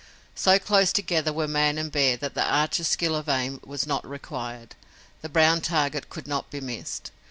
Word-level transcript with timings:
So 0.33 0.57
close 0.57 0.91
together 0.91 1.31
were 1.31 1.47
man 1.47 1.77
and 1.77 1.91
bear 1.91 2.17
that 2.17 2.35
archer's 2.35 2.87
skill 2.87 3.15
of 3.15 3.29
aim 3.29 3.59
was 3.63 3.85
not 3.85 4.03
required. 4.03 4.73
The 5.21 5.29
brown 5.29 5.61
target 5.61 6.09
could 6.09 6.25
not 6.25 6.49
be 6.49 6.59
missed. 6.59 7.11